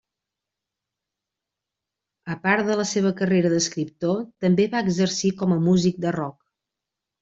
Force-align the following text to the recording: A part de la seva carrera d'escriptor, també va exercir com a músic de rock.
A 2.35 2.39
part 2.47 2.71
de 2.71 2.79
la 2.81 2.87
seva 2.93 3.13
carrera 3.21 3.55
d'escriptor, 3.55 4.27
també 4.49 4.69
va 4.75 4.85
exercir 4.91 5.37
com 5.45 5.59
a 5.59 5.63
músic 5.71 6.05
de 6.09 6.21
rock. 6.23 6.39